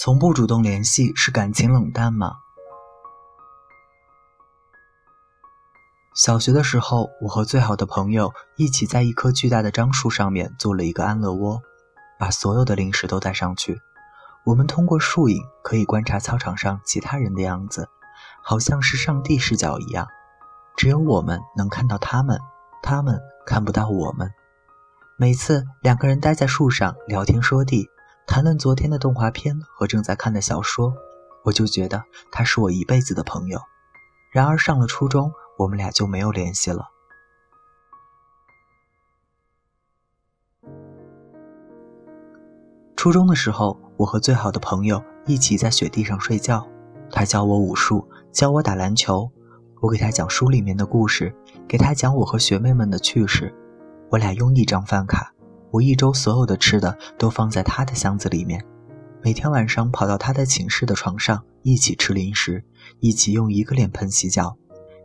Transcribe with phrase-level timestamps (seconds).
[0.00, 2.36] 从不主动联系是感情冷淡吗？
[6.14, 11.60] 小学的时候，我和最好的朋友一起在一棵巨大的樟树上面做了一个安乐窝，
[12.16, 13.80] 把所有的零食都带上去。
[14.44, 17.88] 我们通过树影可以观察操场上其他人的样子，
[18.44, 20.06] 好像是上帝视角一样，
[20.76, 22.38] 只有我们能看到他们，
[22.84, 24.30] 他们看不到我们。
[25.16, 27.90] 每次两个人待在树上聊天说地，
[28.28, 30.94] 谈论昨天的动画片和正在看的小说，
[31.44, 33.58] 我就觉得他是我一辈子的朋友。
[34.30, 36.90] 然而上了初中，我们俩就没有联系了。
[42.94, 46.68] 初中的时候，我和最好的朋友一起在雪地上睡觉。
[47.10, 49.30] 他教我武术，教我打篮球，
[49.80, 51.34] 我给他讲书里面的故事，
[51.66, 53.54] 给他讲我和学妹们的趣事。
[54.10, 55.32] 我俩用一张饭卡，
[55.70, 58.64] 我一周所有的吃的都放在他的箱子里面。
[59.22, 62.64] 每天晚上跑到他的寝室的床上一起吃零食，
[63.00, 64.56] 一起用一个脸盆洗脚，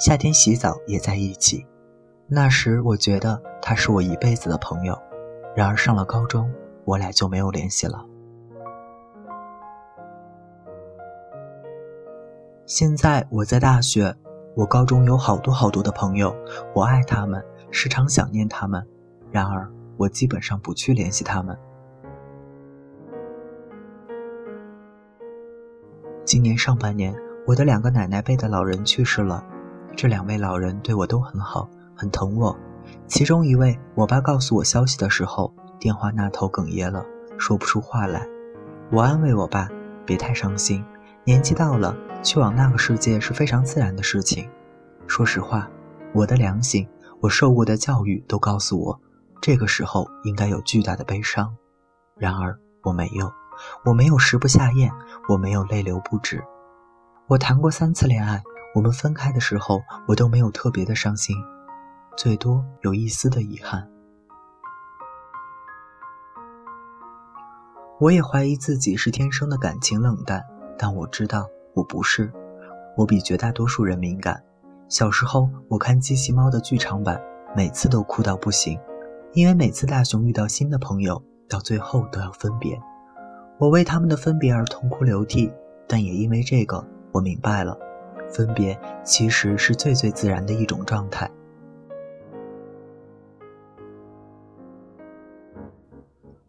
[0.00, 1.66] 夏天洗澡也在一起。
[2.26, 4.98] 那时我觉得他是我一辈子的朋友。
[5.56, 6.50] 然而上了高中。
[6.88, 8.02] 我俩就没有联系了。
[12.64, 14.16] 现在我在大学，
[14.56, 16.34] 我高中有好多好多的朋友，
[16.74, 18.82] 我爱他们，时常想念他们。
[19.30, 21.54] 然而，我基本上不去联系他们。
[26.24, 27.14] 今年上半年，
[27.46, 29.44] 我的两个奶奶辈的老人去世了，
[29.94, 32.56] 这两位老人对我都很好，很疼我。
[33.06, 35.52] 其中一位，我爸告诉我消息的时候。
[35.80, 37.06] 电话那头哽咽了，
[37.38, 38.26] 说不出话来。
[38.90, 39.68] 我安慰我爸
[40.04, 40.84] ：“别太伤心，
[41.22, 44.50] 年纪到了，去往那个世界是非常自然的事情。”
[45.06, 45.70] 说实话，
[46.12, 46.88] 我的良心，
[47.20, 49.00] 我受过的教育都告诉我，
[49.40, 51.56] 这个时候应该有巨大的悲伤。
[52.16, 53.32] 然而我没有，
[53.84, 54.92] 我没有食不下咽，
[55.28, 56.42] 我没有泪流不止。
[57.26, 58.42] 我谈过三次恋爱，
[58.74, 61.36] 我们分开的时候，我都没有特别的伤心，
[62.16, 63.88] 最多有一丝的遗憾。
[68.00, 70.44] 我也怀疑自己是天生的感情冷淡，
[70.78, 72.32] 但我知道我不是。
[72.96, 74.42] 我比绝大多数人敏感。
[74.88, 77.20] 小时候我看机器猫的剧场版，
[77.54, 78.80] 每次都哭到不行，
[79.32, 82.80] 因为每次大雄遇到新的朋友，到最后都要分别。
[83.58, 85.52] 我为他们的分别而痛哭流涕，
[85.86, 87.76] 但也因为这个，我明白了，
[88.30, 91.30] 分别其实是最最自然的一种状态。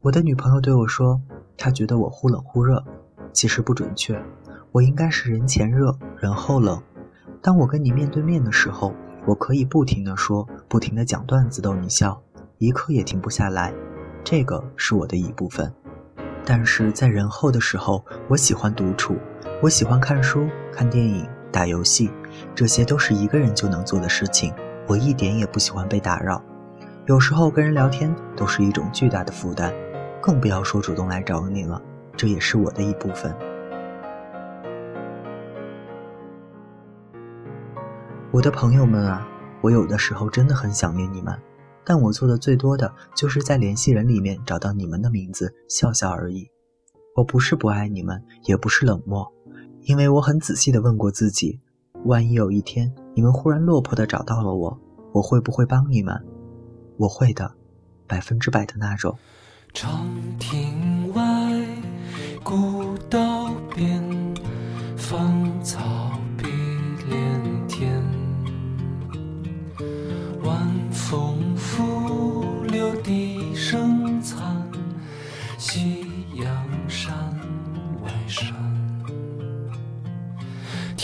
[0.00, 1.20] 我的女朋友对我说。
[1.56, 2.84] 她觉得我忽冷忽热，
[3.32, 4.20] 其实不准确，
[4.72, 6.82] 我应该是人前热，人后冷。
[7.40, 8.92] 当我跟你面对面的时候，
[9.24, 12.20] 我可以不停的说，不停的讲段子逗你笑，
[12.64, 13.74] 一刻也停不下来，
[14.24, 15.70] 这个是我的一部分。
[16.46, 19.18] 但是在人后的时候，我喜欢独处，
[19.60, 22.10] 我喜欢看书、看电影、打游戏，
[22.54, 24.54] 这些都是一个人就能做的事情，
[24.86, 26.42] 我一点也不喜欢被打扰。
[27.04, 29.70] 有时候跟人聊天都是一种巨大的负担。
[30.22, 31.82] 更不要说主动来找你了，
[32.16, 33.36] 这也是我的一部分。
[38.30, 39.28] 我的朋友们啊，
[39.60, 41.38] 我有的时候真的很想念你们，
[41.84, 46.48] 但我做的最多的就是在联系人里面找到你们的名字，笑笑而已。
[47.16, 49.32] 我不是不爱你们，也不是冷漠，
[49.82, 51.60] 因为我很仔细的问过自己，
[52.04, 54.80] 万一有一天你们忽然落魄的找到了我，
[55.12, 56.20] 我会不会帮你们？
[56.96, 57.54] 我会的，
[58.06, 59.16] 百分之百的那种。
[59.72, 60.06] 长
[60.38, 61.22] 亭外，
[62.42, 62.93] 古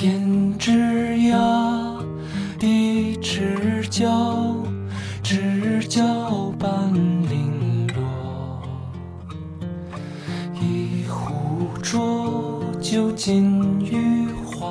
[0.00, 0.70] 天之
[1.16, 2.00] 涯，
[2.56, 4.64] 地之角，
[5.24, 8.62] 知交半零落。
[10.54, 12.62] 一壶浊。
[12.80, 14.70] 酒尽余欢，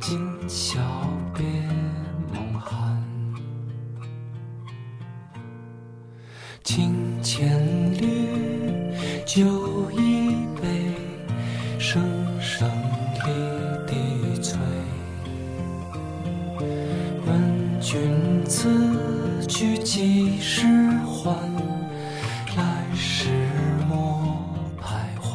[0.00, 0.18] 今
[0.48, 0.80] 宵
[1.32, 1.44] 别
[2.34, 3.00] 梦寒。
[6.64, 7.62] 清千
[7.94, 8.92] 缕，
[9.24, 10.19] 酒一
[17.80, 18.68] 君此
[19.48, 20.66] 去几时
[21.06, 21.34] 还？
[22.56, 23.28] 来时
[23.88, 24.44] 莫
[24.78, 24.84] 徘
[25.18, 25.28] 徊。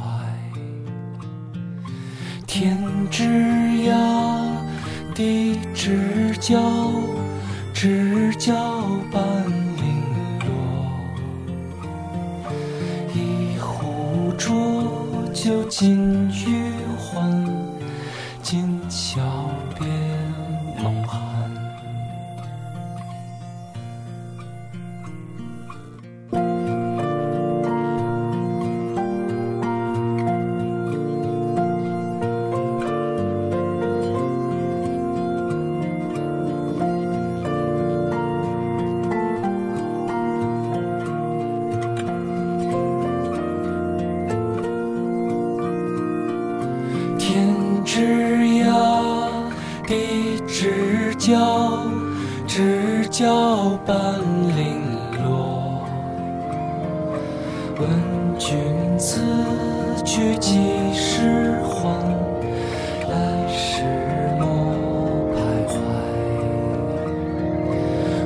[2.45, 2.77] 天
[3.09, 3.23] 之
[3.89, 3.95] 涯，
[5.15, 6.61] 地之角，
[7.73, 8.53] 知交
[9.11, 9.21] 半
[9.77, 10.03] 零
[10.45, 10.47] 落。
[13.13, 14.83] 一壶浊
[15.33, 17.43] 酒尽余欢，
[18.43, 19.44] 今宵
[53.17, 53.95] 交半
[54.57, 54.81] 零
[55.23, 55.79] 落。
[57.79, 57.87] 问
[58.37, 58.57] 君
[58.99, 59.21] 此
[60.03, 60.59] 去几
[60.93, 61.97] 时还？
[63.07, 63.83] 来时
[64.37, 64.43] 莫
[65.31, 65.37] 徘
[65.71, 65.73] 徊。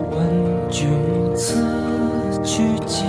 [0.09, 0.17] 问
[0.71, 0.89] 君
[1.35, 1.45] 此
[2.43, 3.05] 去几